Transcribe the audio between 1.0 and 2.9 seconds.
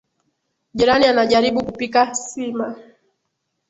anajaribu kupika sima.